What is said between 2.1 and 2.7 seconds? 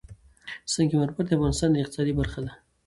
برخه ده.